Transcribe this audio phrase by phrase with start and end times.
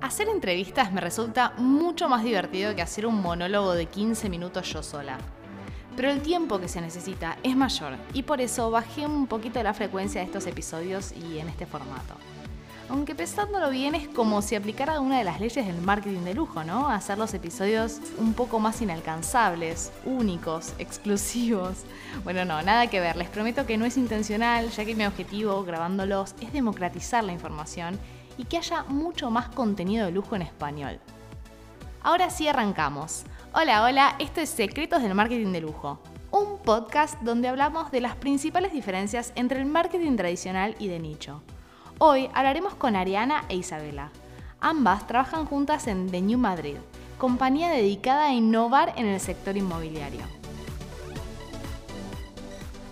[0.00, 4.82] Hacer entrevistas me resulta mucho más divertido que hacer un monólogo de 15 minutos yo
[4.82, 5.18] sola.
[5.96, 9.74] Pero el tiempo que se necesita es mayor y por eso bajé un poquito la
[9.74, 12.14] frecuencia de estos episodios y en este formato.
[12.92, 16.62] Aunque pensándolo bien es como si aplicara una de las leyes del marketing de lujo,
[16.62, 16.90] ¿no?
[16.90, 21.84] Hacer los episodios un poco más inalcanzables, únicos, exclusivos.
[22.22, 25.64] Bueno, no, nada que ver, les prometo que no es intencional, ya que mi objetivo
[25.64, 27.98] grabándolos es democratizar la información
[28.36, 31.00] y que haya mucho más contenido de lujo en español.
[32.02, 33.24] Ahora sí arrancamos.
[33.54, 35.98] Hola, hola, esto es Secretos del Marketing de Lujo,
[36.30, 41.42] un podcast donde hablamos de las principales diferencias entre el marketing tradicional y de nicho.
[42.04, 44.10] Hoy hablaremos con Ariana e Isabela.
[44.58, 46.78] Ambas trabajan juntas en The New Madrid,
[47.16, 50.22] compañía dedicada a innovar en el sector inmobiliario.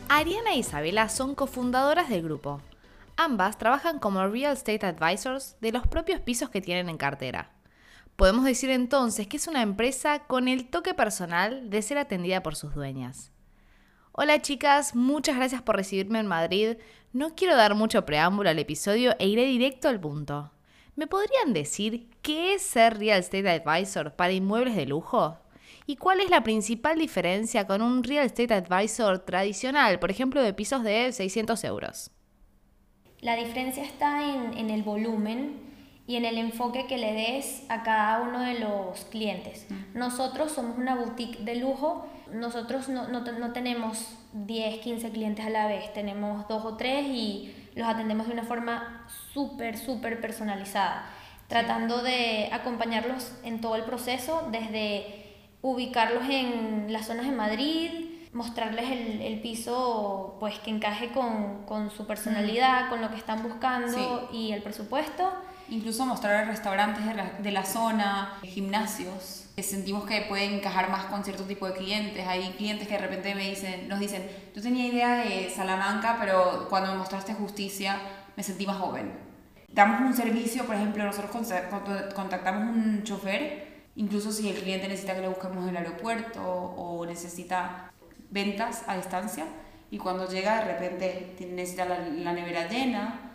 [0.08, 2.60] Ariana e Isabela son cofundadoras del grupo,
[3.16, 7.50] Ambas trabajan como real estate advisors de los propios pisos que tienen en cartera.
[8.14, 12.54] Podemos decir entonces que es una empresa con el toque personal de ser atendida por
[12.54, 13.32] sus dueñas.
[14.12, 16.76] Hola chicas, muchas gracias por recibirme en Madrid.
[17.12, 20.50] No quiero dar mucho preámbulo al episodio e iré directo al punto.
[20.96, 25.38] ¿Me podrían decir qué es ser real estate advisor para inmuebles de lujo?
[25.86, 30.54] ¿Y cuál es la principal diferencia con un real estate advisor tradicional, por ejemplo, de
[30.54, 32.10] pisos de 600 euros?
[33.20, 35.69] La diferencia está en, el volumen
[36.10, 39.68] y en el enfoque que le des a cada uno de los clientes.
[39.94, 45.68] Nosotros somos una boutique de lujo, nosotros no, no, tenemos 10, 15 clientes a la
[45.68, 51.08] vez, tenemos dos o tres y los atendemos de una forma súper, súper personalizada,
[51.46, 57.90] tratando de acompañarlos en todo el proceso, desde ubicarlos en las zonas de Madrid,
[58.32, 63.44] mostrarles el, el, piso pues que encaje con, con su personalidad, con lo que están
[63.44, 65.30] buscando y el presupuesto.
[65.70, 71.04] Incluso mostrar restaurantes de la, de la zona, gimnasios, que sentimos que pueden encajar más
[71.04, 72.26] con cierto tipo de clientes.
[72.26, 76.66] Hay clientes que de repente me dicen, nos dicen, yo tenía idea de Salamanca, pero
[76.68, 77.98] cuando me mostraste justicia
[78.36, 79.12] me sentí más joven.
[79.72, 81.30] Damos un servicio, por ejemplo, nosotros
[82.14, 87.92] contactamos un chofer, incluso si el cliente necesita que le busquemos el aeropuerto o necesita
[88.30, 89.46] ventas a distancia
[89.90, 93.29] y cuando llega de repente necesita la, la nevera llena.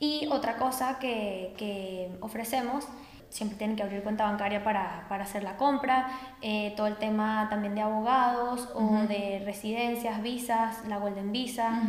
[0.00, 2.86] Y otra cosa que, que, ofrecemos,
[3.30, 6.08] siempre tienen que abrir cuenta bancaria para, para hacer la compra,
[6.40, 11.82] eh, todo el tema también de abogados o de residencias, visas, la Golden Visa,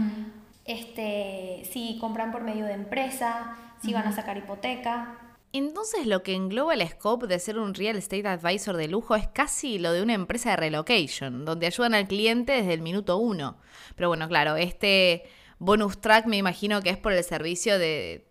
[0.65, 5.15] este, si compran por medio de empresa, si van a sacar hipoteca.
[5.51, 9.27] Entonces lo que engloba el scope de ser un real estate advisor de lujo es
[9.27, 13.57] casi lo de una empresa de relocation, donde ayudan al cliente desde el minuto uno.
[13.95, 15.23] Pero bueno, claro, este
[15.59, 18.25] bonus track me imagino que es por el servicio de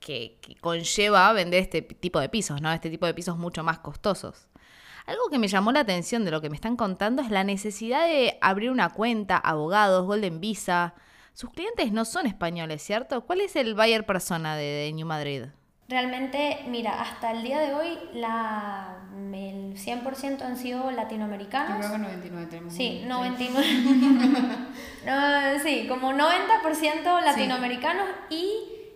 [0.00, 2.70] que, que conlleva vender este tipo de pisos, ¿no?
[2.72, 4.48] Este tipo de pisos mucho más costosos.
[5.06, 8.06] Algo que me llamó la atención de lo que me están contando es la necesidad
[8.06, 10.94] de abrir una cuenta, abogados, Golden Visa.
[11.34, 13.24] Sus clientes no son españoles, ¿cierto?
[13.26, 15.44] ¿Cuál es el buyer persona de, de New Madrid?
[15.86, 21.74] Realmente, mira, hasta el día de hoy la, el 100% han sido latinoamericanos.
[21.74, 22.72] Yo creo que 99 tenemos.
[22.72, 23.66] Sí, 99.
[25.60, 28.54] sí, como 90% latinoamericanos y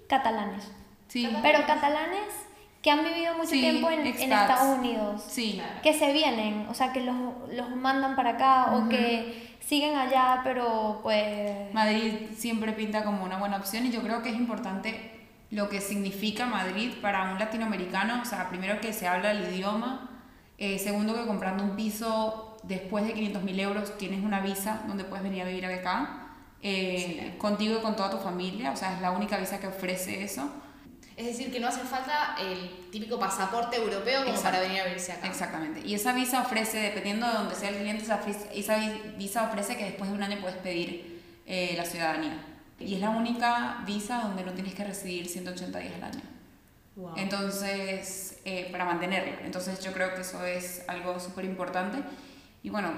[0.08, 0.70] catalanes.
[1.08, 1.28] Sí.
[1.42, 2.48] Pero catalanes
[2.82, 5.24] que han vivido mucho tiempo en, en, Estados Unidos.
[5.28, 5.60] Sí.
[5.82, 7.16] Que se vienen, o sea, que los,
[7.52, 11.72] los mandan para acá o que siguen allá, pero pues...
[11.74, 15.18] Madrid siempre pinta como una buena opción y yo creo que es importante
[15.50, 20.10] lo que significa Madrid para un latinoamericano, o sea, primero que se habla el idioma,
[20.58, 25.04] eh, segundo que comprando un piso después de 500 mil euros tienes una visa donde
[25.04, 26.17] puedes venir a vivir acá,
[26.62, 30.22] eh, contigo y con toda tu familia, o sea, es la única visa que ofrece
[30.22, 30.50] eso.
[31.16, 35.10] Es decir, que no hace falta el típico pasaporte europeo como para venir a vivirse
[35.10, 35.26] acá.
[35.26, 35.80] Exactamente.
[35.84, 38.04] Y esa visa ofrece, dependiendo de donde sea el cliente,
[38.54, 38.76] esa
[39.16, 42.40] visa ofrece que después de un año puedes pedir eh, la ciudadanía.
[42.78, 46.22] Y es la única visa donde no tienes que residir 180 días al año.
[47.16, 49.44] Entonces, eh, para mantenerlo.
[49.44, 51.98] Entonces yo creo que eso es algo súper importante.
[52.62, 52.92] Y bueno,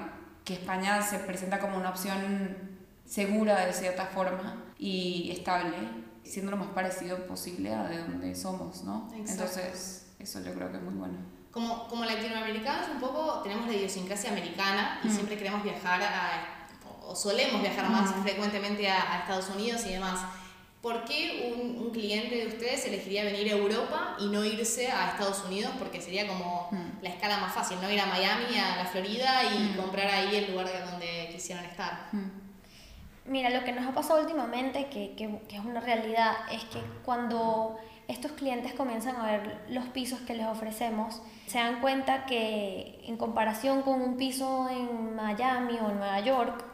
[0.45, 2.70] que España se presenta como una opción
[3.11, 5.75] segura de cierta forma y estable,
[6.23, 9.09] siendo lo más parecido posible a de donde somos, ¿no?
[9.13, 11.17] Entonces, eso yo creo que es muy bueno.
[11.51, 16.57] Como, como latinoamericanos un poco tenemos la idiosincrasia americana y siempre queremos viajar a
[17.05, 20.21] o solemos viajar más frecuentemente a, Estados Unidos y demás.
[20.81, 25.11] ¿Por qué un, un, cliente de ustedes elegiría venir a Europa y no irse a
[25.11, 25.73] Estados Unidos?
[25.77, 27.03] Porque sería como mm.
[27.03, 29.75] la escala más fácil, no ir a Miami, a la Florida y mm.
[29.75, 32.07] comprar ahí el lugar donde quisieran estar.
[32.13, 32.40] Mm.
[33.25, 36.79] Mira, lo que nos ha pasado últimamente, que, que, que, es una realidad, es que
[37.05, 37.77] cuando
[38.07, 43.17] estos clientes comienzan a ver los pisos que les ofrecemos, se dan cuenta que en
[43.17, 46.65] comparación con un piso en Miami o en Nueva York,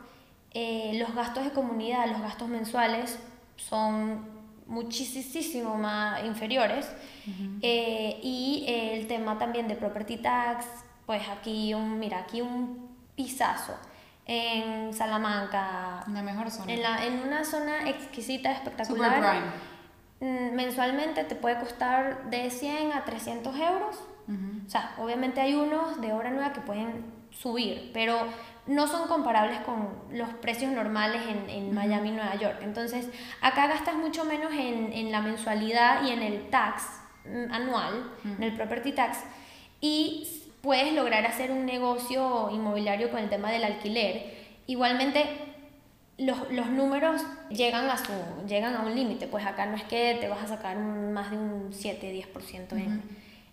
[0.54, 3.20] eh, los gastos de comunidad, los gastos mensuales
[3.58, 4.26] son
[4.68, 6.90] muchísimo más inferiores.
[7.62, 10.66] Eh, y el tema también de property tax,
[11.06, 13.74] pues aquí un, mira, aquí un pisazo
[14.28, 16.04] en Salamanca.
[16.12, 16.72] La mejor zona.
[16.72, 19.42] En, la, en una zona exquisita, espectacular.
[20.20, 24.04] Mm, mensualmente te puede costar de 100 a 300 euros.
[24.66, 28.28] O sea, obviamente hay unos de obra nueva que pueden subir, pero
[28.66, 32.58] no son comparables con los precios normales en, en Miami y Nueva York.
[32.62, 33.08] Entonces,
[33.42, 36.84] acá gastas mucho menos en, en la mensualidad y en el tax
[37.26, 39.20] mm, anual, en el property tax,
[39.80, 44.36] y puedes lograr hacer un negocio inmobiliario con el tema del alquiler.
[44.68, 45.26] Igualmente,
[46.18, 48.12] los, los números llegan a, su,
[48.46, 51.38] llegan a un límite, pues acá no es que te vas a sacar más de
[51.38, 53.02] un 7-10% en,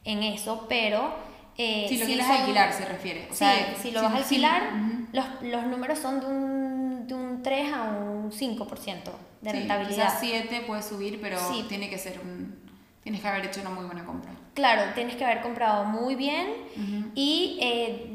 [0.03, 1.15] en eso, pero
[1.57, 3.29] eh, si lo quieres alquilar, se refiere.
[3.31, 3.45] sí,
[3.81, 4.73] si lo vas a alquilar,
[5.13, 9.03] los, los, números son de un, de un 3 a un 5%
[9.41, 10.07] de rentabilidad.
[10.07, 11.39] Quizás 7 puede subir, pero
[11.69, 12.59] tiene que ser un,
[13.05, 14.33] tienes que haber hecho una muy buena compra.
[14.55, 16.47] Claro, tienes que haber comprado muy bien
[17.15, 18.07] y eh,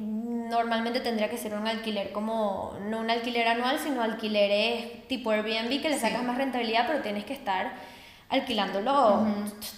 [0.50, 5.82] normalmente tendría que ser un alquiler como, no un alquiler anual, sino alquileres tipo Airbnb
[5.82, 7.74] que le sacas más rentabilidad, pero tienes que estar
[8.30, 9.28] alquilándolo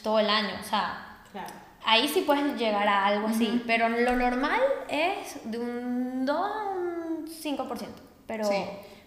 [0.03, 0.53] todo el año.
[0.61, 5.59] O sea, claro ahí sí puedes llegar a algo así, pero lo normal es de
[5.59, 7.87] un 2 a un 5%.
[8.27, 8.45] Pero...
[8.45, 8.63] Sí,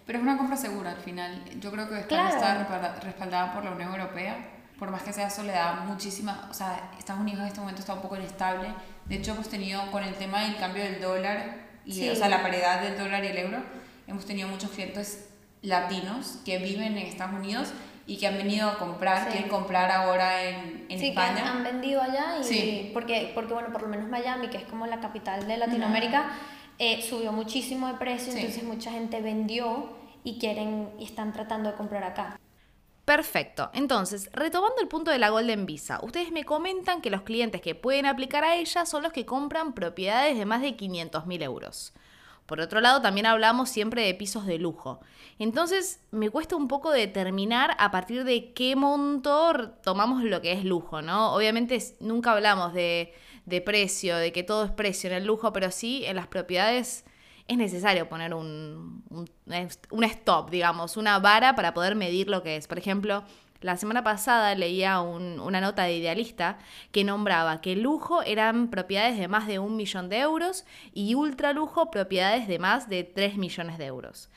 [0.06, 1.42] pero es una compra segura al final.
[1.60, 4.36] Yo creo que está respaldada por la Unión Europea.
[4.78, 6.48] Por más que sea eso, le da muchísima...
[6.50, 8.68] O sea, Estados Unidos en este momento está un poco inestable.
[9.06, 12.42] De hecho, hemos tenido con el tema del cambio del dólar, y, o sea, la
[12.42, 13.58] paridad del dólar y el euro,
[14.06, 15.28] hemos tenido muchos clientes
[15.62, 17.72] latinos que viven en Estados Unidos
[18.06, 21.36] y que han venido a comprar, quieren comprar ahora en, en sí, España.
[21.36, 22.90] Que han, vendido allá y sí.
[22.92, 26.32] porque, porque, bueno, por lo menos Miami, que es como la capital de Latinoamérica,
[26.78, 31.76] eh, subió muchísimo de precio, entonces mucha gente vendió y quieren y están tratando de
[31.76, 32.38] comprar acá.
[33.04, 33.70] Perfecto.
[33.74, 37.74] Entonces, retomando el punto de la Golden Visa, ustedes me comentan que los clientes que
[37.74, 41.92] pueden aplicar a ella son los que compran propiedades de más de 500 mil euros.
[42.46, 45.00] Por otro lado, también hablamos siempre de pisos de lujo.
[45.38, 50.64] Entonces, me cuesta un poco determinar a partir de qué monto tomamos lo que es
[50.64, 51.34] lujo, ¿no?
[51.34, 53.14] Obviamente nunca hablamos de,
[53.64, 57.04] precio, de que todo es precio en el lujo, pero sí en las propiedades
[57.46, 62.66] es necesario poner un, un, stop, digamos, una vara para poder medir lo que es.
[62.66, 63.24] Por ejemplo,
[63.60, 66.58] la semana pasada leía una nota de Idealista
[66.90, 71.90] que nombraba que lujo eran propiedades de más de un millón de euros y ultralujo
[71.90, 74.30] propiedades de más de 3 millones de euros.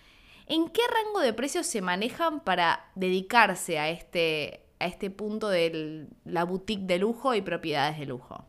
[0.46, 6.08] ¿En qué rango de precios se manejan para dedicarse a este, a este punto de
[6.24, 8.46] la boutique de lujo y propiedades de lujo?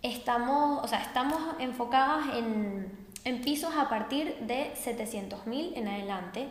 [0.00, 6.48] Estamos, o sea, estamos enfocadas en, en pisos a partir de 700.000 en adelante.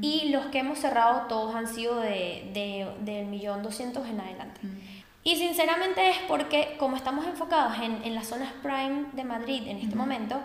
[0.00, 4.60] Y los que hemos cerrado todos han sido de, de, del millón doscientos en adelante.
[5.24, 9.76] Y sinceramente es porque como estamos enfocados en, en las zonas prime de Madrid en
[9.76, 10.40] este momento,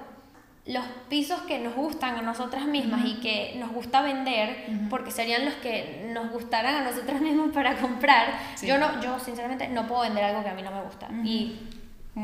[0.66, 5.46] los pisos que nos gustan a nosotras mismas y que nos gusta vender, porque serían
[5.46, 10.02] los que nos gustaran a nosotras mismas para comprar, yo, no, yo sinceramente no puedo
[10.02, 11.10] vender algo que a mí no me gusta.
[11.24, 11.60] Y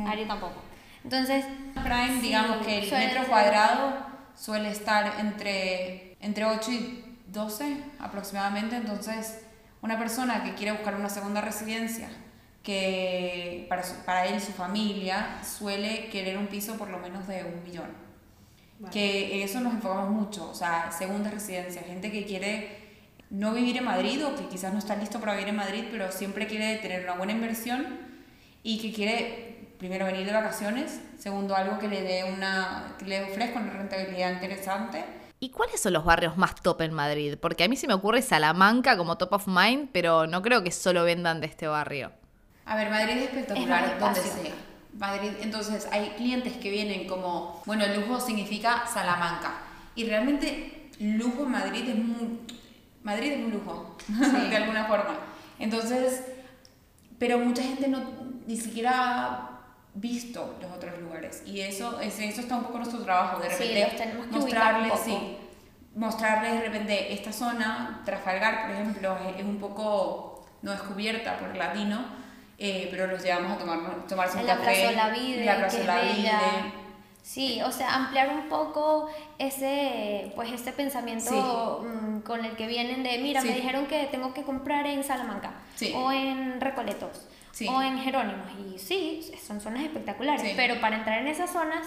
[0.07, 0.68] Ari tampoco.
[1.03, 1.46] Entonces,
[1.84, 8.75] prime, digamos que el metro cuadrado suele estar entre entre 8 y 12 aproximadamente.
[8.75, 9.41] Entonces,
[9.82, 12.10] una persona que quiere buscar una segunda residencia,
[12.63, 17.44] que para, para él y su familia suele querer un piso por lo menos de
[17.44, 18.10] un millón.
[18.91, 22.79] Que en eso nos enfocamos mucho, o sea, segunda residencia, gente que quiere
[23.29, 26.12] no vivir en Madrid o que quizás no está listo para vivir en Madrid, pero
[26.13, 27.86] siempre quiere tener una buena inversión
[28.63, 29.49] y que quiere
[29.79, 34.33] primero venir de vacaciones, segundo algo que le dé una que le ofrezca una rentabilidad
[34.33, 35.03] interesante
[35.41, 37.38] ¿Y cuáles son los barrios más top en Madrid?
[37.39, 40.71] Porque a mí se me ocurre Salamanca como top of mind, pero no creo que
[40.71, 42.12] solo vendan de este barrio.
[42.65, 44.53] A ver, Madrid es espectacular, donde sea.
[44.98, 49.53] Madrid, entonces hay clientes que vienen como, bueno, lujo significa Salamanca.
[49.95, 52.39] Y realmente lujo en Madrid es muy,
[53.03, 53.95] Madrid es un lujo,
[54.50, 55.19] de alguna forma.
[55.57, 56.25] Entonces,
[57.17, 58.03] pero mucha gente no
[58.45, 59.49] ni siquiera
[59.93, 61.43] visto los otros lugares.
[61.46, 65.38] Y eso, es, eso está un poco nuestro trabajo, de repente sí, mostrarles, sí,
[65.96, 71.50] mostrarles de repente esta zona, Trafalgar, por ejemplo, es, es un poco no descubierta por
[71.50, 72.03] el latino,
[72.58, 74.65] eh, pero los llevamos a tomar, tomarse un la café.
[74.93, 76.15] La que Plaza es Olavide.
[76.15, 76.41] bella.
[77.22, 83.03] Sí, o sea, ampliar un poco ese, pues ese pensamiento mm, con el que vienen
[83.03, 85.93] de, mira, me dijeron que tengo que comprar en Salamanca, Sí.
[85.96, 87.68] o en Recoletos, Sí.
[87.68, 88.48] o en Jerónimos.
[88.74, 90.53] Y sí, son zonas espectaculares, Sí.
[90.56, 91.86] pero para entrar en esas zonas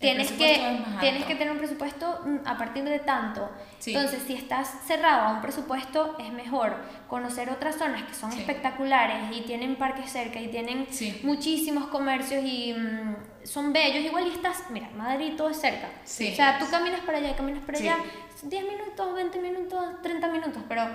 [0.00, 3.50] tienes que, tienes que tener un presupuesto mm, a partir de tanto.
[3.78, 3.94] Sí.
[3.94, 6.76] Entonces, si estás cerrado a un presupuesto, es mejor
[7.08, 8.40] conocer otras zonas que son Sí.
[8.40, 11.20] espectaculares y tienen parques cerca y tienen Sí.
[11.22, 14.04] muchísimos comercios y mm, son bellos.
[14.04, 15.88] Igual y estás, mira, Madrid todo es cerca.
[16.02, 17.96] O sea, tú caminas para allá y caminas para allá,
[18.42, 20.86] 10 minutos, 20 minutos, 30 minutos, pero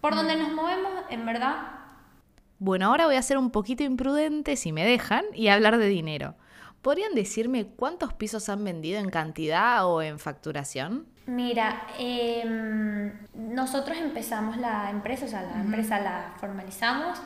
[0.00, 0.16] por Mm.
[0.16, 1.56] donde nos movemos, en verdad,
[2.64, 6.34] Bueno, ahora voy a ser un poquito imprudente si me dejan y hablar de dinero.
[6.80, 11.06] ¿Podrían decirme cuántos pisos han vendido en cantidad o en facturación?
[11.26, 17.18] Mira, em, nosotros empezamos la empresa, o sea, la empresa la formalizamos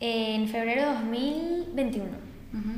[0.00, 2.08] en febrero de 2021.
[2.52, 2.72] Ujú.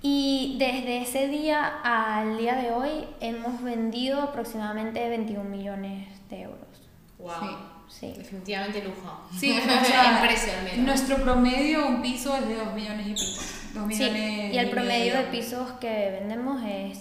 [0.00, 6.90] Y desde ese día al día de hoy hemos vendido aproximadamente 21 millones de euros.
[7.16, 7.46] Sí.
[8.00, 9.28] Definitivamente lujo.
[9.38, 10.78] Sí, o sea, En precio al menos.
[10.86, 13.42] Nuestro promedio, un piso es de 2 millones y pico.
[13.74, 16.98] 2 Sí, millones y el promedio de pisos que vendemos es,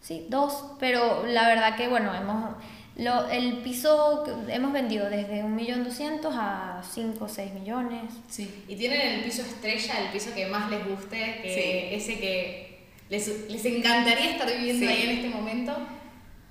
[0.00, 2.54] sí, dos, pero la verdad que, bueno, hemos,
[2.96, 8.12] lo, el piso que hemos vendido desde 1.200.000 a 5 o 6 millones.
[8.28, 8.64] Sí.
[8.68, 13.48] ¿Y tienen el piso estrella, el piso que más les guste, que ese que les,
[13.50, 14.92] les encantaría estar viviendo Sí.
[14.92, 15.76] ahí en este momento?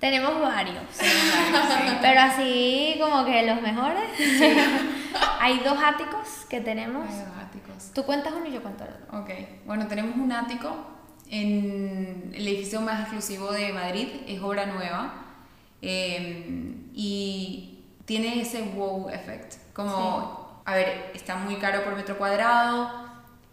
[0.02, 0.82] Tenemos varios,
[2.02, 4.02] pero así como que los mejores.
[5.40, 7.06] Hay dos áticos que tenemos.
[7.08, 7.92] Ay, los áticos.
[7.94, 9.20] Tú cuentas uno y yo cuento el otro.
[9.20, 9.30] Ok,
[9.64, 10.74] bueno, tenemos un ático
[11.30, 15.14] en el edificio más exclusivo de Madrid, es obra nueva
[15.80, 19.54] eh, y tiene ese wow effect.
[19.72, 22.90] Como, a ver, está muy caro por metro cuadrado,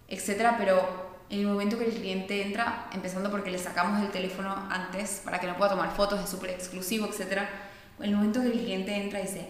[0.07, 4.53] etcétera, pero en el momento que el cliente entra, empezando porque le sacamos el teléfono
[4.69, 7.47] antes para que no pueda tomar fotos, es súper exclusivo, etcétera,
[7.99, 9.47] en el momento que el cliente entra dice,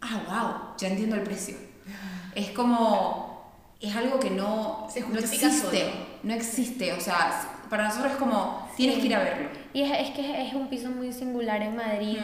[0.00, 1.56] ah, wow, ya entiendo el precio.
[2.34, 5.92] Es como, es algo que no, Se no justifica existe, solo.
[6.22, 9.00] no existe, o sea, para nosotros es como, tienes Sí.
[9.02, 9.48] que ir a verlo.
[9.72, 12.18] Y es, es que es un piso muy singular en Madrid,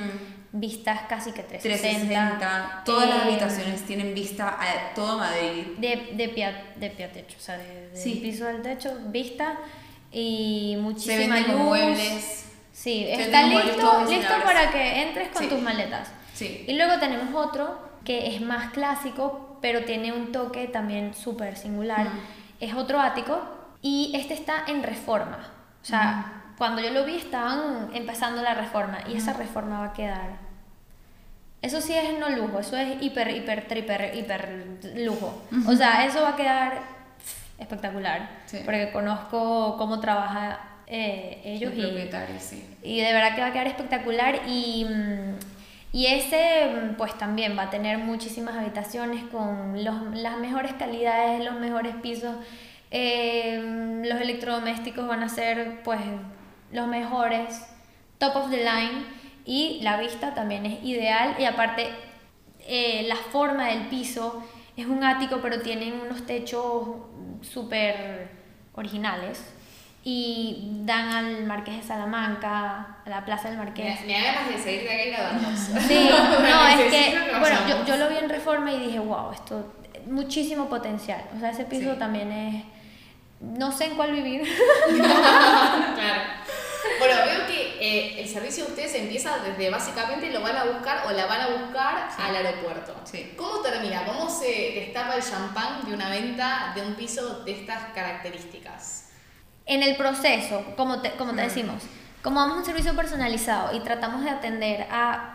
[0.52, 2.38] vistas casi que 360.
[2.38, 5.64] 360, todas las Eh, habitaciones tienen vista a todo Madrid.
[5.78, 8.14] De, de, pie, de pie a techo, o sea, de, del Sí.
[8.23, 9.59] piso al techo, vista
[10.11, 11.61] y Se muchísima venden luz.
[11.64, 12.45] muebles.
[12.73, 15.49] Sí, Se está listo, listo para que entres con Sí.
[15.49, 16.11] tus maletas.
[16.35, 16.64] Sí.
[16.69, 22.07] Y luego tenemos otro que es más clásico, pero tiene un toque también súper singular.
[22.07, 22.17] Ujú.
[22.61, 23.40] Es otro ático
[23.83, 25.52] y este está en reforma.
[25.83, 29.93] O sea, cuando yo lo vi estaban empezando la reforma y esa reforma va a
[29.93, 30.31] quedar.
[31.62, 35.43] Eso sí es no lujo, eso es hiper, hiper, triper, hiper lujo.
[35.67, 36.81] O sea, eso va a quedar
[37.59, 38.29] espectacular.
[38.47, 38.61] Sí.
[38.65, 42.77] Porque conozco cómo trabaja eh, ellos El y, sí.
[42.83, 45.35] y de verdad que va a quedar espectacular y, mm,
[45.93, 51.45] y ese mm, pues también va a tener muchísimas habitaciones con los- las mejores calidades,
[51.45, 52.35] los mejores pisos.
[52.91, 56.00] Eh, mm, los electrodomésticos van a ser pues
[56.72, 57.64] los mejores,
[58.18, 59.04] top of the line
[59.44, 61.88] y la vista también es ideal y aparte
[62.66, 64.42] eh, la forma del piso
[64.76, 66.88] es un ático pero tienen unos techos
[67.42, 68.30] súper
[68.75, 69.42] originales
[70.04, 74.00] y dan al Marqués de Salamanca, a la Plaza del Marqués.
[74.06, 75.48] Me, da ganas de seguir de aquí grabando.
[75.87, 76.08] Sí,
[76.50, 79.75] no, es que, bueno, yo, yo lo vi en Reforma y dije, wow, esto,
[80.06, 81.22] muchísimo potencial.
[81.37, 81.98] O sea, ese piso Sí.
[81.98, 82.64] también es,
[83.40, 84.42] no sé en cuál vivir.
[84.96, 86.38] claro.
[86.99, 91.07] Bueno, veo que eh, el servicio de ustedes empieza desde básicamente lo van a buscar
[91.07, 92.95] o la van a buscar al aeropuerto.
[93.05, 93.35] Sí.
[93.37, 94.05] ¿Cómo termina?
[94.05, 99.11] ¿Cómo se destapa el champán de una venta de un piso de estas características?
[99.67, 101.83] En el proceso, como te, como te decimos,
[102.23, 105.35] como damos un servicio personalizado y tratamos de atender a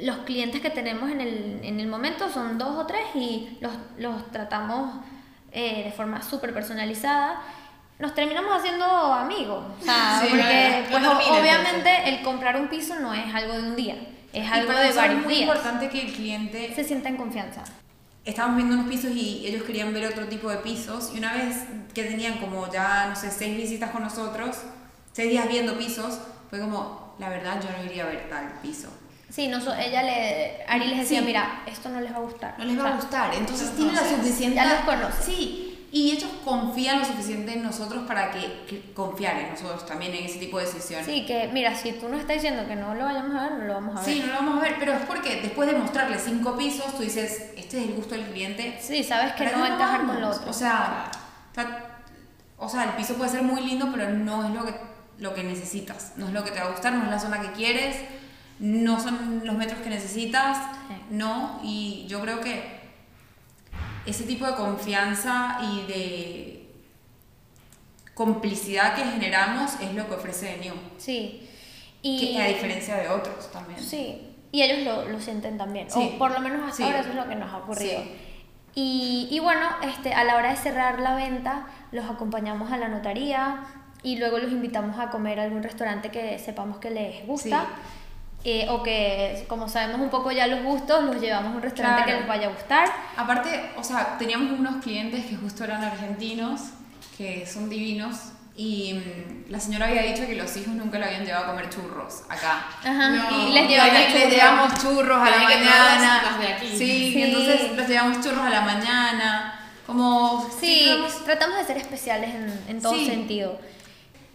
[0.00, 3.72] los clientes que tenemos en el, en el momento, son dos o tres, y los,
[3.98, 5.04] los tratamos
[5.52, 7.40] eh, de forma súper personalizada,
[7.98, 9.64] nos terminamos haciendo amigos.
[9.80, 13.60] O sea, Sí, porque pues, termina, obviamente el comprar un piso no es algo de
[13.60, 13.96] un día,
[14.32, 15.46] es Y algo para de eso es varios muy días.
[15.48, 17.62] importante que el cliente Se sienta en confianza.
[18.24, 21.56] estábamos viendo unos pisos y ellos querían ver otro tipo de pisos y una vez
[21.94, 24.56] que tenían como ya, no sé, seis visitas con nosotros,
[25.12, 26.18] seis días viendo pisos,
[26.50, 28.88] fue como, la verdad yo no iría a ver tal piso.
[29.30, 31.26] Sí, no, ella le, Ari les decía, Sí.
[31.26, 32.54] mira, esto no les va a gustar.
[32.58, 34.54] No les va O sea, a gustar, entonces los tiene la suficiente...
[34.56, 35.24] Ya los conoces.
[35.24, 35.63] Sí,
[35.96, 40.24] y ellos confían lo suficiente en nosotros para que, que confiar en nosotros también en
[40.24, 41.06] ese tipo de decisiones.
[41.06, 43.64] Sí, que mira, si tú nos estás diciendo que no lo vayamos a ver, no
[43.66, 44.04] lo vamos a ver.
[44.12, 47.02] Sí, no lo vamos a ver, pero es porque después de mostrarle cinco pisos, tú
[47.04, 48.76] dices, este es el gusto del cliente.
[48.82, 50.50] Sí, sabes que ¿para no va a encajar con lo otro.
[50.50, 51.10] O sea,
[51.54, 52.02] ta-
[52.58, 54.74] o sea, el piso puede ser muy lindo, pero no es lo que,
[55.18, 56.14] lo que necesitas.
[56.16, 57.96] No es lo que te va a gustar, no es la zona que quieres,
[58.58, 60.58] no son los metros que necesitas,
[60.88, 60.94] Sí.
[61.10, 61.60] no.
[61.62, 62.73] Y yo creo que
[64.06, 66.70] ese tipo de confianza y de
[68.14, 70.74] complicidad que generamos es lo que ofrece New.
[70.98, 71.48] Sí.
[72.02, 73.80] Y, Que a diferencia de otros también.
[73.80, 74.20] Sí,
[74.52, 76.12] y ellos lo, lo sienten también, Sí.
[76.14, 76.82] o por lo menos hasta Sí.
[76.84, 78.02] ahora eso es lo que nos ha ocurrido.
[78.02, 78.12] Sí.
[78.76, 82.88] Y, y bueno, este, a la hora de cerrar la venta, los acompañamos a la
[82.88, 83.64] notaría
[84.02, 87.66] y luego los invitamos a comer a algún restaurante que sepamos que les gusta.
[88.44, 92.02] Eh, o que, como sabemos un poco ya los gustos, los llevamos a un restaurante
[92.04, 92.12] Claro.
[92.18, 92.88] que les vaya a gustar.
[93.16, 96.60] Aparte, o sea, teníamos unos clientes que justo eran argentinos,
[97.16, 98.16] que son divinos,
[98.56, 101.68] y mm, la señora había dicho que los hijos nunca le habían llevado a comer
[101.70, 102.66] churros acá.
[102.84, 103.08] Ajá.
[103.08, 103.48] No.
[103.48, 103.78] y les les
[104.12, 104.30] churros.
[104.32, 105.70] llevamos churros a la mañana.
[105.70, 106.68] probarlas las de aquí.
[106.68, 107.18] Sí, Sí.
[107.18, 109.60] y entonces les llevamos churros a la mañana.
[109.86, 113.06] Como Sí, digamos, tratamos de ser especiales en, en todo Sí.
[113.06, 113.58] sentido.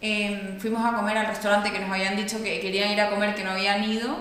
[0.01, 3.35] Eh, fuimos a comer al restaurante que nos habían dicho que querían ir a comer,
[3.35, 4.17] que no habían ido.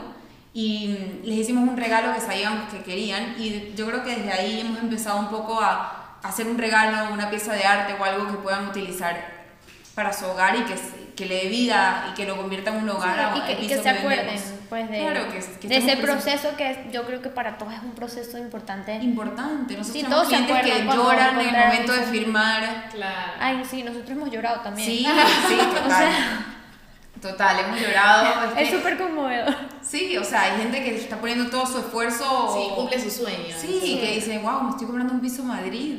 [0.54, 3.36] Y les hicimos un regalo que sabíamos que querían.
[3.38, 7.30] Y yo creo que desde ahí hemos empezado un poco a hacer un regalo, una
[7.30, 9.38] pieza de arte o algo que puedan utilizar
[9.98, 12.84] para su hogar y que, se- que le dé vida y que lo convierta en
[12.84, 13.18] un hogar.
[13.18, 15.96] a- y que, y que se acuerden pues de, Claro, que- que de estamos ese
[15.96, 18.94] proceso que yo creo que para todos es un proceso importante.
[18.94, 19.74] Importante.
[19.76, 22.88] Nosotros Sí, tenemos todos se clientes que lloran en el momento de firmar.
[22.92, 23.32] Claro.
[23.40, 24.88] Ay, sí, nosotros hemos llorado también.
[24.88, 25.04] Sí,
[25.48, 26.12] sí, total.
[27.20, 28.52] Total, hemos llorado.
[28.56, 29.52] es que- súper conmovedor.
[29.82, 32.54] Sí, o sea, hay gente que está poniendo todo su esfuerzo.
[32.56, 33.56] Sí, cumple su sueño.
[33.60, 33.98] Sí, Sí.
[34.00, 35.94] que dice, wow, me estoy comprando un piso en Madrid.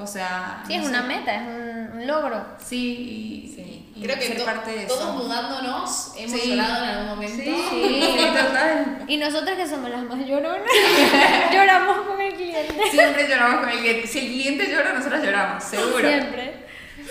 [0.00, 0.62] O sea.
[0.66, 0.94] Sí, no es sé.
[0.94, 2.44] una meta, es un, un logro.
[2.64, 3.92] Sí, y, Sí.
[3.96, 5.12] y Creo que ser to- parte de todos eso.
[5.12, 6.50] mudándonos hemos Sí.
[6.50, 7.50] llorado en algún momento.
[7.70, 9.04] Sí, total.
[9.08, 10.62] Y nosotras que somos las más lloronas,
[11.52, 12.74] lloramos con el cliente.
[12.90, 14.06] Siempre lloramos con el cliente.
[14.06, 15.98] Si el cliente llora, nosotros lloramos, seguro.
[16.08, 16.54] Siempre,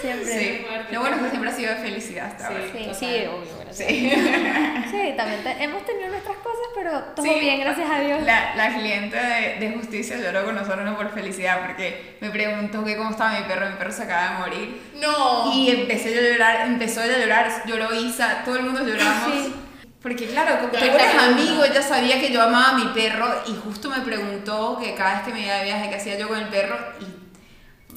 [0.02, 0.40] siempre.
[0.40, 0.66] Sí.
[0.92, 2.54] Lo bueno es que siempre ha sido de felicidad hasta Sí.
[2.54, 2.66] ahora.
[2.72, 3.88] Sí, sí, obvio, gracias.
[3.90, 4.12] Sí.
[4.92, 7.40] Sí, también te- hemos tenido nuestras cosas, pero todo Sí.
[7.40, 8.22] bien, gracias a Dios.
[8.24, 12.84] La, la cliente de, de justicia lloró con nosotros no por felicidad, porque me preguntó
[12.86, 14.82] que cómo estaba mi perro, mi perro se acaba de morir.
[14.96, 15.54] No.
[15.54, 19.32] Y empecé yo a llorar, empezó ella a llorar, lloró Isa, todo el mundo lloramos.
[19.46, 19.54] Sí.
[20.02, 23.56] Porque claro, como tú eres amigo, ella sabía que yo amaba a mi perro y
[23.64, 26.38] justo me preguntó que cada vez que me iba de viaje, ¿qué hacía yo con
[26.40, 26.78] el perro?
[27.02, 27.06] Y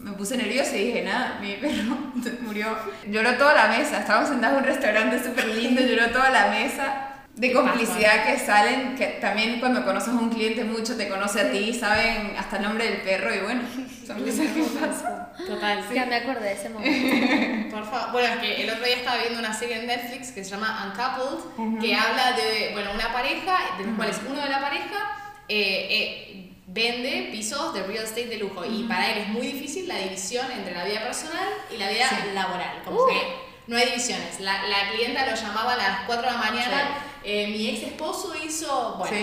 [0.02, 1.96] me puse nerviosa y dije, nada, mi perro
[2.42, 2.76] murió.
[3.06, 7.06] Lloró toda la mesa, estábamos sentados en un restaurante súper lindo, lloró toda la mesa.
[7.36, 11.50] De complicidad que salen, que también cuando conoces a un cliente mucho te conoce a
[11.50, 13.62] ti, saben hasta el nombre del perro y bueno,
[14.06, 15.28] son cosas que pasan.
[15.46, 15.84] Total.
[15.94, 17.76] Ya me acordé de ese momento.
[17.76, 18.12] Por favor.
[18.12, 20.92] Bueno, es que el otro día estaba viendo una serie en Netflix que se llama
[20.92, 25.88] Uncoupled, que habla de, bueno, una pareja, de los cuales uno de la pareja eh,
[25.90, 26.29] eh,
[26.72, 28.64] vende pisos de real estate de lujo.
[28.64, 32.06] Y para él es muy difícil la división entre la vida personal y la vida
[32.34, 32.82] laboral.
[32.84, 33.08] Como Uh.
[33.08, 33.20] que
[33.66, 34.40] no hay divisiones.
[34.40, 37.06] La, la clienta lo llamaba a las 4 de la mañana.
[37.22, 39.14] eh, mi ex esposo hizo, bueno,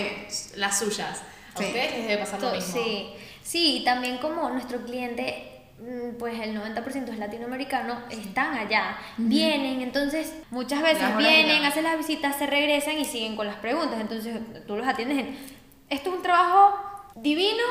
[0.54, 1.20] las suyas.
[1.54, 1.64] A Sí.
[1.64, 2.72] ustedes les debe pasar lo mismo.
[2.80, 3.10] Sí,
[3.42, 10.32] sí, también como nuestro cliente, mm, pues el 90% es latinoamericano, están allá, vienen, entonces
[10.50, 14.36] muchas veces Las vienen, hacen las visitas, se regresan y siguen con las preguntas, entonces
[14.66, 15.36] tú los atiendes en,
[15.90, 16.78] esto es un trabajo
[17.22, 17.62] divino,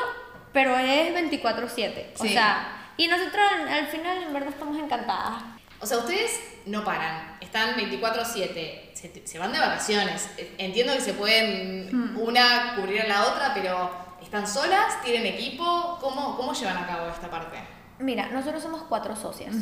[0.52, 5.42] pero es 24/7, o sea, y nosotros al, al final en verdad estamos encantadas.
[5.80, 10.28] O sea, ustedes no paran, están 24/7, se, se van de vacaciones.
[10.36, 13.90] Eh, Entiendo que se pueden una cubrir a la otra, pero
[14.22, 15.00] ¿están solas?
[15.04, 15.98] ¿Tienen equipo?
[16.00, 17.58] ¿Cómo, cómo llevan a cabo esta parte?
[18.00, 19.54] Mira, nosotros somos cuatro socias,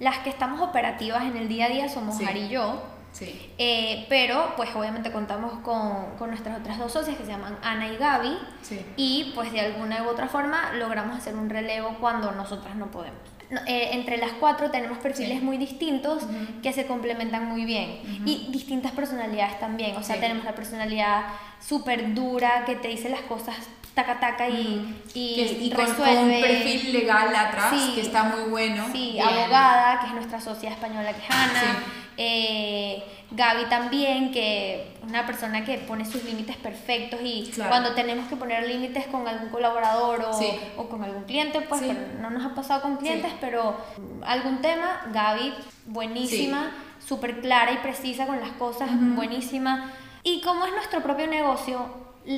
[0.00, 2.24] las que estamos operativas en el día a día somos Sí.
[2.24, 2.82] Ari y yo,
[3.16, 3.50] Sí.
[3.56, 7.88] Eh, pero pues obviamente contamos con, con nuestras otras dos socias que se llaman Ana
[7.88, 8.84] y Gaby Sí.
[8.96, 13.18] y pues de alguna u otra forma logramos hacer un relevo cuando nosotras no podemos.
[13.66, 15.44] Eh, entre las cuatro tenemos perfiles Sí.
[15.44, 16.24] muy distintos
[16.62, 20.20] que se complementan muy bien y distintas personalidades también, o sea, Sí.
[20.20, 21.22] tenemos la personalidad
[21.60, 23.54] súper dura que te dice las cosas
[23.94, 26.14] taca taca y, y, Que es- y con, resuelve.
[26.16, 27.92] con un perfil legal atrás Sí.
[27.94, 28.84] que está muy bueno.
[28.92, 29.26] Sí, Bien.
[29.26, 31.78] abogada, que es nuestra socia española, que es Ana.
[32.16, 37.70] Eh, Gaby también, que es una persona que pone sus límites perfectos y Claro.
[37.70, 40.48] cuando tenemos que poner límites con algún colaborador o, Sí.
[40.76, 41.92] o con algún cliente, pues Sí.
[42.20, 43.36] no nos ha pasado con clientes, Sí.
[43.40, 43.76] pero
[44.24, 45.52] algún tema, Gaby,
[45.86, 46.70] buenísima,
[47.04, 49.92] súper clara y precisa con las cosas, buenísima.
[50.22, 51.86] Y como es nuestro propio negocio,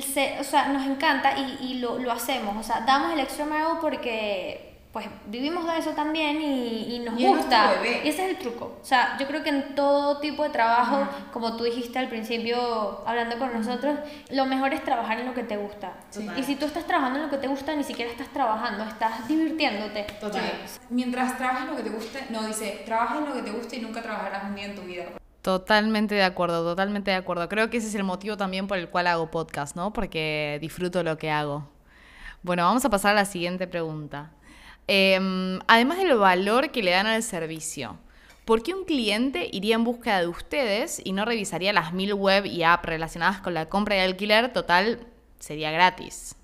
[0.01, 3.45] se- o sea, nos encanta y, y lo, lo hacemos, o sea, damos el extra
[3.45, 4.68] mile porque
[5.07, 7.71] pues vivimos de eso también y, y nos Y es gusta.
[7.71, 8.01] bebé.
[8.03, 8.77] Y ese es el truco.
[8.81, 13.01] O sea, yo creo que en todo tipo de trabajo, como tú dijiste al principio
[13.07, 13.97] hablando con nosotros,
[14.31, 15.93] lo mejor es trabajar en lo que te gusta.
[16.13, 16.37] Total.
[16.37, 19.27] Y si tú estás trabajando en lo que te gusta, ni siquiera estás trabajando, estás
[19.27, 20.05] divirtiéndote.
[20.21, 20.39] Sí.
[20.89, 23.77] Mientras trabajes en lo que te guste, no, dice, trabaja en lo que te guste
[23.77, 25.05] y nunca trabajarás un día en tu vida.
[25.41, 27.47] Totalmente de acuerdo, totalmente de acuerdo.
[27.47, 29.93] Creo que ese es el motivo también por el cual hago podcast, ¿no?
[29.93, 31.69] Porque disfruto lo que hago.
[32.43, 34.31] Bueno, vamos a pasar a la siguiente pregunta.
[34.91, 37.97] Em, además del valor que le dan al servicio,
[38.43, 42.47] ¿por qué un cliente iría en búsqueda de ustedes y no revisaría las mil web
[42.47, 44.51] y app relacionadas con la compra y alquiler?
[44.51, 45.05] Total,
[45.39, 46.35] sería gratis.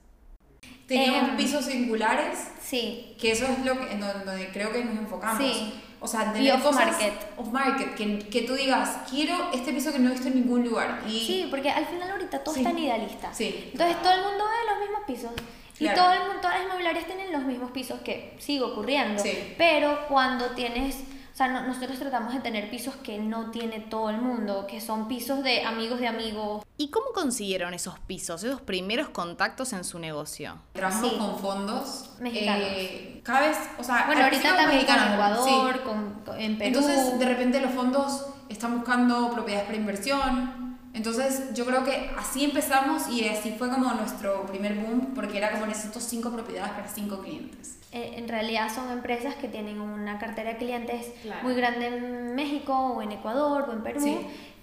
[0.87, 3.15] Teníamos Em, pisos singulares, Sí.
[3.19, 5.41] que eso es lo que, en donde, donde creo que nos enfocamos.
[5.41, 5.73] Sí.
[5.99, 7.13] O sea, Y tener off cosas market.
[7.37, 10.63] Off market, que, que tú digas, quiero este piso que no he visto en ningún
[10.63, 11.01] lugar.
[11.07, 12.59] Y Sí, porque al final ahorita todo Sí.
[12.59, 13.33] es tan idealista.
[13.33, 13.69] Sí.
[13.71, 15.31] Entonces todo el mundo ve los mismos pisos.
[15.77, 16.01] Y Claro.
[16.03, 19.21] todo el mundo, todas las inmobiliarias tienen los mismos pisos que sigue ocurriendo.
[19.21, 19.55] Sí.
[19.57, 20.95] Pero cuando tienes,
[21.33, 24.79] o sea, no- nosotros tratamos de tener pisos que no tiene todo el mundo, que
[24.79, 26.63] son pisos de amigos de amigos.
[26.77, 30.57] ¿Y cómo consiguieron esos pisos, esos primeros contactos en su negocio?
[30.73, 31.17] Trabajamos Sí.
[31.17, 32.63] con fondos Mexicanos.
[32.69, 35.49] eh, cada vez, o sea, Bueno, ahorita también con mexicanos, sí.
[35.49, 36.67] Ecuador, con, con- en Perú.
[36.79, 40.64] Entonces, de repente los fondos están buscando propiedades para inversión.
[40.95, 45.51] Entonces, yo creo que así empezamos y así fue como nuestro primer boom, porque era
[45.51, 47.77] como necesito cinco propiedades para cinco clientes.
[47.91, 51.43] Eh, en realidad son empresas que tienen una cartera de clientes Claro.
[51.43, 54.17] muy grande en México o en Ecuador o en Perú, Sí.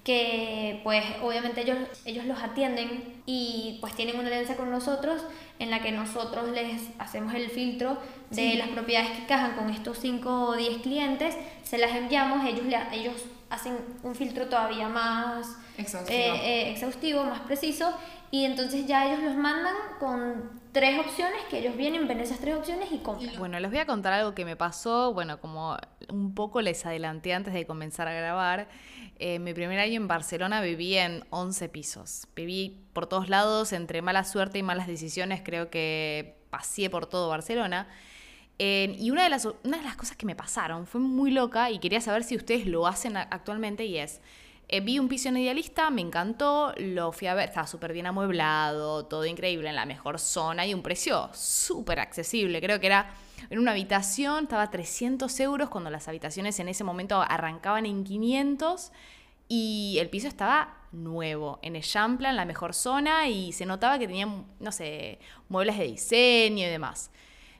[0.04, 5.22] que pues obviamente ellos, ellos los atienden y pues tienen una alianza con nosotros
[5.58, 7.98] en la que nosotros les hacemos el filtro
[8.30, 8.56] de Sí.
[8.56, 13.14] las propiedades que cajan con estos 5 o 10 clientes, se las enviamos, ellos, ellos
[13.52, 16.18] hacen un filtro todavía más Exhaustivo.
[16.18, 17.94] eh, eh, exhaustivo, más preciso,
[18.30, 22.56] y entonces ya ellos los mandan con tres opciones, que ellos vienen, ven esas tres
[22.56, 23.36] opciones y compran.
[23.38, 25.76] Bueno, les voy a contar algo que me pasó, bueno, como
[26.08, 28.68] un poco les adelanté antes de comenzar a grabar.
[29.18, 32.26] Eh, mi primer año en Barcelona viví en 11 pisos.
[32.34, 37.28] Viví por todos lados, entre mala suerte y malas decisiones, creo que pasé por todo
[37.28, 37.86] Barcelona.
[38.58, 41.80] Y una de, las, una de las cosas que me pasaron fue muy loca y
[41.80, 44.20] quería saber si ustedes lo hacen actualmente y es,
[44.68, 48.06] eh, vi un piso en Idealista, me encantó, lo fui a ver, estaba súper bien
[48.06, 52.58] amueblado, todo increíble, en la mejor zona y un precio súper accesible.
[52.62, 53.14] Creo que era
[53.50, 58.92] en una habitación, estaba 300 euros cuando las habitaciones en ese momento arrancaban en 500
[59.46, 64.06] y el piso estaba nuevo, en Echampla, en la mejor zona y se notaba que
[64.06, 64.26] tenía,
[64.58, 65.18] no sé,
[65.50, 67.10] muebles de diseño y demás.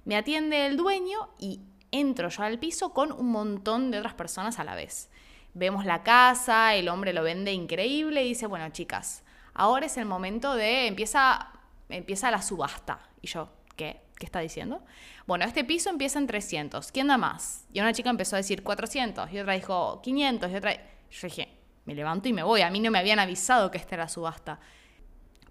[0.05, 1.61] Me atiende el dueño y
[1.91, 5.11] entro yo al piso con un montón de otras personas a la vez.
[5.55, 9.23] Vemos la casa, el hombre lo vende increíble y dice, bueno chicas,
[9.55, 11.53] ahora es el momento de, empieza,
[11.89, 13.01] empieza la subasta.
[13.21, 14.01] Y yo, ¿qué?
[14.19, 14.83] ¿Qué está diciendo?
[15.27, 16.93] Bueno, este piso empieza en 300.
[16.93, 17.67] ¿Quién da más?
[17.73, 20.75] Y una chica empezó a decir 400 y otra dijo 500 y otra...
[21.11, 21.49] Yo dije,
[21.85, 22.63] me levanto y me voy.
[22.63, 24.61] A mí no me habían avisado que esta era subasta.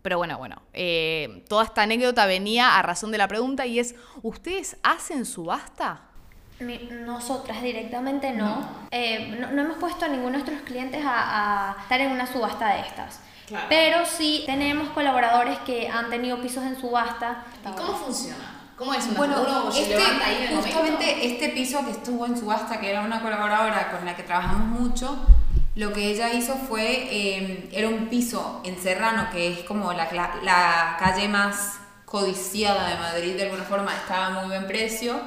[0.01, 3.95] Pero bueno, bueno, eh, toda esta anécdota venía a razón de la pregunta y es,
[4.23, 6.01] ¿ustedes hacen subasta?
[6.59, 8.67] Mi- Nosotras directamente no.
[8.91, 9.51] Eh, no.
[9.51, 12.81] no hemos puesto a ninguno de nuestros clientes a, a estar en una subasta de
[12.81, 13.19] estas.
[13.47, 13.65] Claro.
[13.69, 17.43] Pero sí tenemos colaboradores que han tenido pisos en subasta.
[18.05, 18.57] funciona?
[18.77, 23.91] ¿Cómo es Bueno, este, justamente este piso que estuvo en subasta, que era una colaboradora
[23.91, 25.23] con la que trabajamos mucho,
[25.75, 30.09] lo que ella hizo fue, eh, era un piso en Serrano, que es como la,
[30.43, 35.21] la calle más codiciada de Madrid, de alguna forma, estaba a muy buen precio,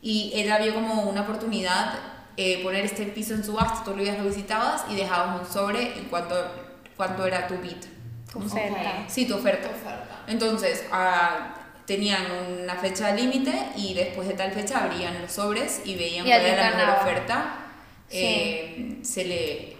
[0.00, 1.98] y ella vio como una oportunidad
[2.36, 5.96] eh, poner este piso en subasta, todos los días lo visitabas y dejabas un sobre
[5.96, 6.34] en cuanto,
[6.96, 7.76] cuánto era tu bid.
[8.32, 9.04] ¿Cómo se Oferta.
[9.06, 9.70] Sí, tu oferta.
[10.26, 11.54] Entonces, ah,
[11.86, 12.22] tenían
[12.62, 16.40] una fecha límite y después de tal fecha abrían los sobres y veían Y cuál
[16.40, 17.56] era la mejor oferta.
[18.08, 18.18] Sí.
[18.20, 19.73] Eh, se, le,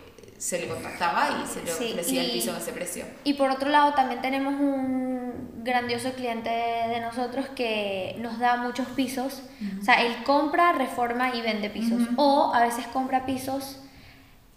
[0.44, 3.06] se le contactaba y se le Sí, ofrecía el piso a ese precio.
[3.24, 8.86] Y por otro lado, también tenemos un grandioso cliente de nosotros que nos da muchos
[8.88, 9.40] pisos.
[9.80, 12.02] O sea, él compra, reforma y vende pisos.
[12.16, 13.78] O a veces compra pisos,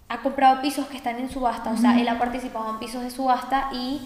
[0.10, 1.70] ha comprado pisos que están en subasta.
[1.72, 4.02] O sea, él ha participado en pisos de subasta y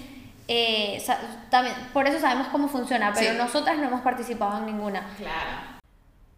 [0.48, 1.02] eh,
[1.50, 3.12] también, por eso sabemos cómo funciona.
[3.16, 3.38] Pero Sí.
[3.40, 5.02] nosotras no hemos participado en ninguna.
[5.18, 5.71] Claro.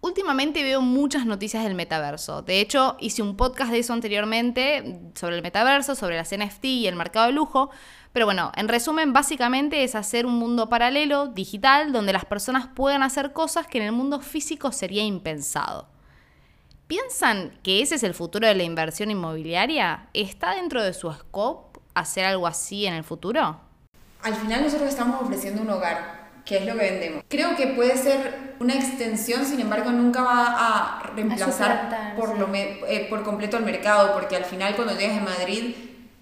[0.03, 2.41] Últimamente veo muchas noticias del metaverso.
[2.41, 6.87] De hecho, hice un podcast de eso anteriormente, sobre el metaverso, sobre las NFT y
[6.87, 7.69] el mercado de lujo.
[8.11, 13.01] Pero bueno, en resumen, básicamente es hacer un mundo paralelo, digital, donde las personas puedan
[13.01, 15.87] hacer cosas que en el mundo físico sería impensado.
[16.87, 20.09] ¿Piensan que ese es el futuro de la inversión inmobiliaria?
[20.13, 23.57] ¿Está dentro de su scope hacer algo así en el futuro?
[24.21, 27.23] Al final nosotros estamos ofreciendo un hogar que es lo que vendemos.
[27.29, 33.08] Creo que puede ser una extensión, sin embargo, nunca va a reemplazar por, lo eh,
[33.10, 35.75] por completo el mercado, porque al final cuando llegas a Madrid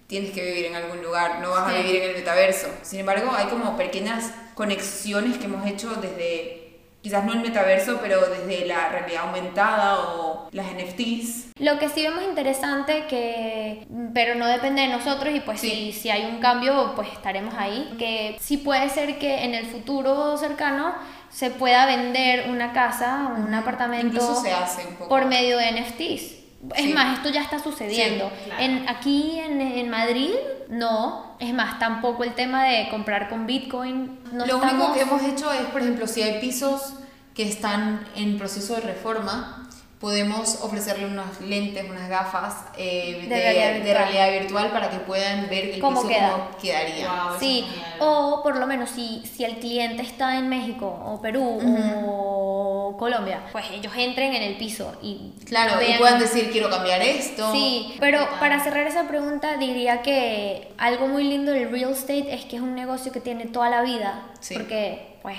[0.06, 2.68] tienes que vivir en algún lugar, no vas a vivir en el metaverso.
[2.82, 6.61] Sin embargo, hay como pequeñas conexiones que hemos hecho desde,
[7.02, 11.52] quizás no el metaverso, pero desde la realidad aumentada o las NFTs.
[11.58, 15.70] Lo que sí vemos interesante, que, pero no depende de nosotros y pues Sí.
[15.70, 17.94] si, si hay un cambio, pues estaremos ahí.
[17.98, 20.94] Que sí puede ser que en el futuro cercano
[21.30, 25.08] se pueda vender una casa, un apartamento Incluso se hace un poco.
[25.08, 26.41] por medio de NFTs.
[26.76, 26.92] Es Sí.
[26.92, 28.30] más, esto ya está sucediendo.
[28.30, 28.62] Sí, claro.
[28.62, 30.30] en, aquí en, en Madrid,
[30.68, 31.34] no.
[31.40, 34.20] Es más, tampoco el tema de comprar con Bitcoin.
[34.32, 36.94] No Lo único estamos- que hemos hecho es, por ejemplo, si hay pisos
[37.34, 39.68] que están en proceso de reforma,
[40.02, 43.96] podemos ofrecerle unas lentes, unas gafas eh, De de, realidad de virtual.
[44.12, 46.30] realidad virtual para que puedan ver el ¿Cómo piso queda?
[46.32, 47.08] cómo quedaría.
[47.08, 47.66] Wow, Sí,
[48.00, 51.60] o por lo menos si, si el cliente está en México o Perú
[52.04, 56.68] o Colombia, pues ellos entren en el piso y Claro, y vean- puedan decir quiero
[56.68, 57.52] cambiar esto.
[57.52, 62.44] Sí, pero para cerrar esa pregunta diría que algo muy lindo del real estate es
[62.44, 64.54] que es un negocio que tiene toda la vida, Sí.
[64.54, 65.38] porque pues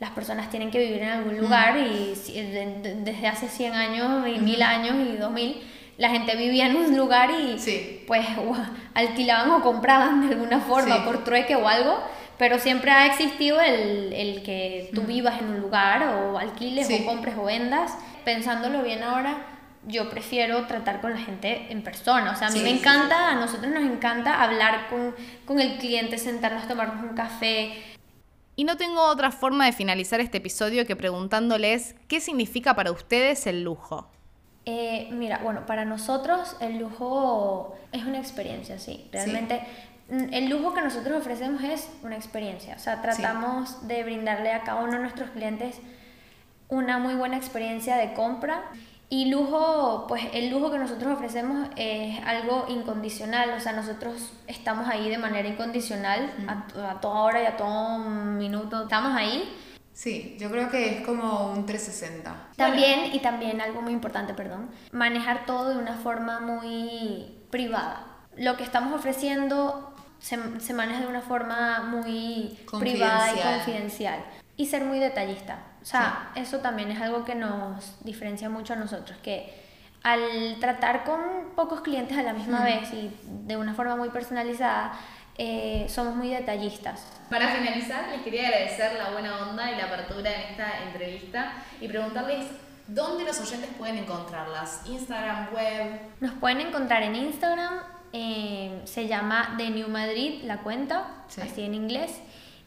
[0.00, 2.14] las personas tienen que vivir en algún lugar y
[3.04, 5.62] desde hace 100 años y 1000 años y 2000
[5.96, 8.02] la gente vivía en un lugar y Sí.
[8.06, 8.56] pues o
[8.94, 11.02] alquilaban o compraban de alguna forma Sí.
[11.04, 11.98] por trueque o algo.
[12.36, 16.98] Pero siempre ha existido el, el que tú vivas en un lugar o alquiles Sí.
[17.02, 17.96] o compres o vendas.
[18.24, 19.36] Pensándolo bien ahora,
[19.86, 22.32] yo prefiero tratar con la gente en persona.
[22.32, 25.60] O sea, a mí Sí, me sí, encanta, a nosotros nos encanta hablar con, con
[25.60, 27.74] el cliente, sentarnos, tomarnos un café.
[28.56, 33.46] Y no tengo otra forma de finalizar este episodio que preguntándoles qué significa para ustedes
[33.46, 34.08] el lujo.
[34.66, 39.08] Eh, mira, bueno, para nosotros el lujo es una experiencia, sí.
[39.12, 39.60] Realmente
[40.08, 42.76] mm, el lujo que nosotros ofrecemos es una experiencia.
[42.76, 45.80] O sea, tratamos de brindarle a cada uno de nuestros clientes
[46.68, 48.62] una muy buena experiencia de compra.
[49.16, 54.88] Y lujo, pues el lujo que nosotros ofrecemos es algo incondicional, o sea, nosotros estamos
[54.88, 59.56] ahí de manera incondicional a, to- a toda hora y a todo minuto, estamos ahí.
[59.92, 62.48] Sí, yo creo que es como un 360.
[62.56, 68.06] También, y también algo muy importante, perdón, manejar todo de una forma muy privada.
[68.36, 74.24] Lo que estamos ofreciendo se, se maneja de una forma muy privada y confidencial.
[74.56, 75.58] Y ser muy detallista.
[75.84, 79.62] O sea, eso también es algo que nos diferencia mucho a nosotros, que
[80.02, 81.20] al tratar con
[81.54, 84.92] pocos clientes a la misma vez y de una forma muy personalizada,
[85.36, 87.06] eh, somos muy detallistas.
[87.28, 91.86] Para finalizar, les quería agradecer la buena onda y la apertura en esta entrevista y
[91.88, 92.46] preguntarles
[92.86, 94.82] dónde los oyentes pueden encontrarlas.
[94.86, 96.00] Instagram, web.
[96.20, 97.74] Nos pueden encontrar en Instagram,
[98.14, 101.42] eh, se llama The New Madrid, la cuenta, Sí.
[101.42, 102.20] así en inglés,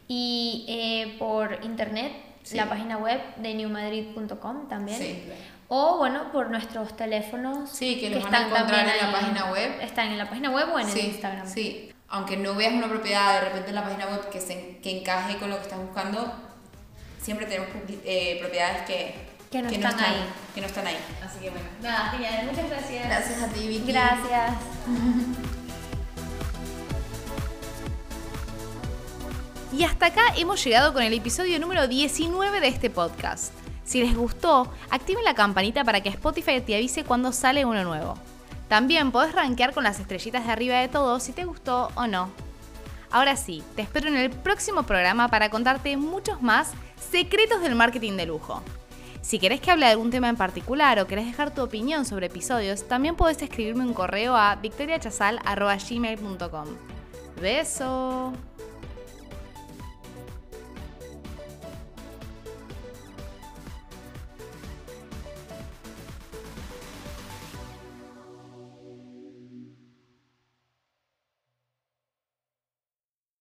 [0.08, 2.12] y eh, por internet,
[2.48, 2.56] Sí.
[2.58, 4.98] la página web de newmadrid.com también.
[4.98, 5.24] Sí.
[5.70, 7.70] O bueno, por nuestros teléfonos.
[7.70, 9.82] Sí, que los van a encontrar en la página web.
[9.82, 11.48] Están en la página web o en sí, el Instagram.
[11.48, 15.00] Sí, aunque no veas una propiedad de repente en la página web que, se, que
[15.00, 16.34] encaje con lo que estás buscando,
[17.22, 17.70] siempre tenemos
[18.06, 19.14] eh, propiedades que,
[19.52, 20.24] Que no están ahí.
[20.56, 20.98] Que no están ahí.
[21.22, 22.46] Así que bueno, nada, genial.
[22.50, 23.06] Muchas gracias.
[23.06, 23.92] Gracias a ti, Vicky.
[23.92, 24.54] Gracias.
[29.78, 33.54] Y hasta acá hemos llegado con el episodio número 19 de este podcast.
[33.84, 38.18] Si les gustó, activen la campanita para que Spotify te avise cuando sale uno nuevo.
[38.70, 42.32] También podés rankear con las estrellitas de arriba de todo si te gustó o no.
[43.12, 46.72] Ahora sí, te espero en el próximo programa para contarte muchos más
[47.12, 48.64] secretos del marketing de lujo.
[49.22, 52.26] Si querés que hable de algún tema en particular o querés dejar tu opinión sobre
[52.26, 56.66] episodios, también podés escribirme un correo a victoriachazal.gmail.com.
[57.40, 58.34] ¡Beso!